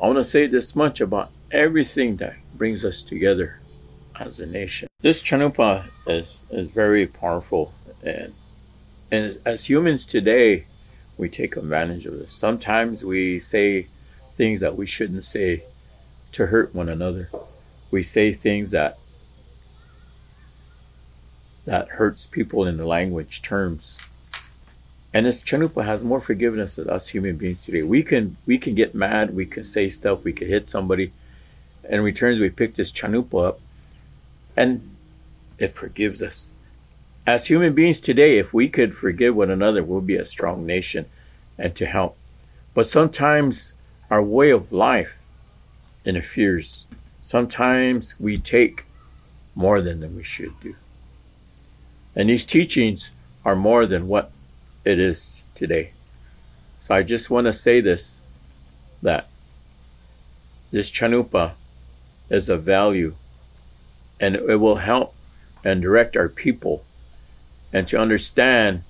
I 0.00 0.06
want 0.06 0.18
to 0.18 0.24
say 0.24 0.46
this 0.46 0.76
much 0.76 1.00
about 1.00 1.30
everything 1.50 2.16
that 2.16 2.36
brings 2.54 2.84
us 2.84 3.02
together 3.02 3.60
as 4.18 4.38
a 4.38 4.46
nation. 4.46 4.88
This 5.00 5.22
Chanupa 5.22 5.90
is, 6.06 6.46
is 6.50 6.70
very 6.70 7.06
powerful 7.06 7.72
and 8.02 8.32
and 9.10 9.38
as 9.46 9.68
humans 9.68 10.04
today, 10.04 10.66
we 11.16 11.28
take 11.28 11.56
advantage 11.56 12.04
of 12.06 12.18
this. 12.18 12.32
Sometimes 12.32 13.04
we 13.04 13.40
say 13.40 13.86
things 14.36 14.60
that 14.60 14.76
we 14.76 14.86
shouldn't 14.86 15.24
say 15.24 15.64
to 16.32 16.46
hurt 16.46 16.74
one 16.74 16.88
another. 16.88 17.30
We 17.90 18.02
say 18.02 18.34
things 18.34 18.70
that 18.72 18.98
that 21.64 21.88
hurts 21.90 22.26
people 22.26 22.66
in 22.66 22.76
the 22.76 22.86
language 22.86 23.42
terms. 23.42 23.98
And 25.18 25.26
this 25.26 25.42
Chanupa 25.42 25.84
has 25.84 26.04
more 26.04 26.20
forgiveness 26.20 26.76
than 26.76 26.88
us 26.88 27.08
human 27.08 27.36
beings 27.36 27.64
today. 27.64 27.82
We 27.82 28.04
can 28.04 28.36
we 28.46 28.56
can 28.56 28.76
get 28.76 28.94
mad, 28.94 29.34
we 29.34 29.46
can 29.46 29.64
say 29.64 29.88
stuff, 29.88 30.22
we 30.22 30.32
can 30.32 30.46
hit 30.46 30.68
somebody. 30.68 31.10
In 31.90 32.04
returns, 32.04 32.38
we 32.38 32.50
pick 32.50 32.76
this 32.76 32.92
Chanupa 32.92 33.48
up 33.48 33.60
and 34.56 34.88
it 35.58 35.72
forgives 35.72 36.22
us. 36.22 36.52
As 37.26 37.48
human 37.48 37.74
beings 37.74 38.00
today, 38.00 38.38
if 38.38 38.54
we 38.54 38.68
could 38.68 38.94
forgive 38.94 39.34
one 39.34 39.50
another, 39.50 39.82
we'll 39.82 40.02
be 40.02 40.14
a 40.14 40.24
strong 40.24 40.64
nation 40.64 41.06
and 41.58 41.74
to 41.74 41.86
help. 41.86 42.16
But 42.72 42.86
sometimes 42.86 43.74
our 44.10 44.22
way 44.22 44.50
of 44.50 44.70
life 44.70 45.18
interferes. 46.04 46.86
Sometimes 47.20 48.14
we 48.20 48.38
take 48.38 48.84
more 49.56 49.82
than 49.82 50.14
we 50.14 50.22
should 50.22 50.60
do. 50.60 50.76
And 52.14 52.30
these 52.30 52.46
teachings 52.46 53.10
are 53.44 53.56
more 53.56 53.84
than 53.84 54.06
what 54.06 54.30
it 54.84 54.98
is 54.98 55.44
today. 55.54 55.92
So 56.80 56.94
I 56.94 57.02
just 57.02 57.30
want 57.30 57.46
to 57.46 57.52
say 57.52 57.80
this 57.80 58.22
that 59.02 59.28
this 60.70 60.90
chanupa 60.90 61.52
is 62.30 62.48
of 62.48 62.62
value 62.62 63.14
and 64.20 64.34
it 64.34 64.60
will 64.60 64.76
help 64.76 65.14
and 65.64 65.80
direct 65.80 66.16
our 66.16 66.28
people 66.28 66.84
and 67.72 67.86
to 67.88 67.98
understand 67.98 68.82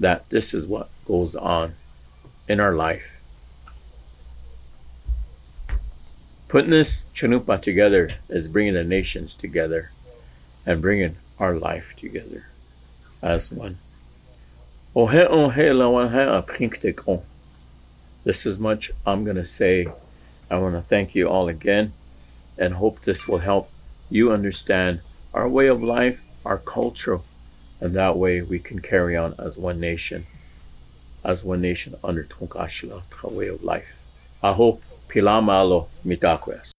that 0.00 0.28
this 0.30 0.54
is 0.54 0.66
what 0.66 0.88
goes 1.06 1.36
on 1.36 1.74
in 2.48 2.60
our 2.60 2.74
life. 2.74 3.22
Putting 6.48 6.70
this 6.70 7.06
chanupa 7.14 7.60
together 7.60 8.10
is 8.28 8.48
bringing 8.48 8.74
the 8.74 8.84
nations 8.84 9.34
together 9.34 9.90
and 10.66 10.82
bringing 10.82 11.16
our 11.38 11.54
life 11.54 11.94
together 11.96 12.46
as 13.22 13.50
one. 13.50 13.78
Oh, 14.94 15.08
oh, 17.08 17.22
this 18.24 18.44
is 18.44 18.58
much 18.58 18.90
I'm 19.06 19.24
going 19.24 19.36
to 19.36 19.44
say. 19.46 19.86
I 20.50 20.58
want 20.58 20.74
to 20.74 20.82
thank 20.82 21.14
you 21.14 21.30
all 21.30 21.48
again 21.48 21.94
and 22.58 22.74
hope 22.74 23.00
this 23.00 23.26
will 23.26 23.38
help 23.38 23.70
you 24.10 24.30
understand 24.30 25.00
our 25.32 25.48
way 25.48 25.68
of 25.68 25.82
life, 25.82 26.20
our 26.44 26.58
culture, 26.58 27.20
and 27.80 27.94
that 27.94 28.18
way 28.18 28.42
we 28.42 28.58
can 28.58 28.80
carry 28.80 29.16
on 29.16 29.34
as 29.38 29.56
one 29.56 29.80
nation, 29.80 30.26
as 31.24 31.42
one 31.42 31.62
nation 31.62 31.94
under 32.04 32.22
Tonkashila, 32.22 33.02
the 33.22 33.28
way 33.28 33.48
of 33.48 33.64
life. 33.64 33.98
Aho 34.42 34.78
Pilamalo 35.08 35.88
Mitakwes. 36.04 36.71